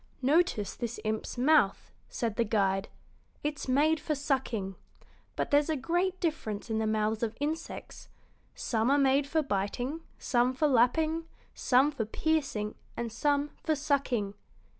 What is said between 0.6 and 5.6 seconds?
this imp's mouth," said the guide. "It's made for sucking. But